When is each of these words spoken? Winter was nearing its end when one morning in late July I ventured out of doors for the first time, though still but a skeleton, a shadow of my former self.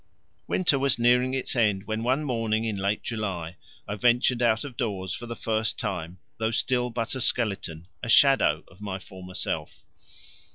Winter 0.47 0.79
was 0.79 0.97
nearing 0.97 1.35
its 1.35 1.55
end 1.55 1.83
when 1.85 2.01
one 2.01 2.23
morning 2.23 2.65
in 2.65 2.75
late 2.75 3.03
July 3.03 3.57
I 3.87 3.93
ventured 3.93 4.41
out 4.41 4.63
of 4.63 4.75
doors 4.75 5.13
for 5.13 5.27
the 5.27 5.35
first 5.35 5.77
time, 5.77 6.17
though 6.39 6.49
still 6.49 6.89
but 6.89 7.13
a 7.13 7.21
skeleton, 7.21 7.87
a 8.01 8.09
shadow 8.09 8.63
of 8.67 8.81
my 8.81 8.97
former 8.97 9.35
self. 9.35 9.85